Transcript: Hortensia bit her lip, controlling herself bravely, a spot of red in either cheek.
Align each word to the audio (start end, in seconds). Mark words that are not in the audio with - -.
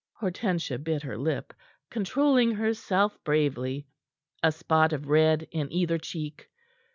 Hortensia 0.19 0.79
bit 0.79 1.03
her 1.03 1.15
lip, 1.15 1.53
controlling 1.91 2.53
herself 2.55 3.23
bravely, 3.23 3.85
a 4.41 4.51
spot 4.51 4.93
of 4.93 5.05
red 5.09 5.47
in 5.51 5.71
either 5.71 5.99
cheek. 5.99 6.49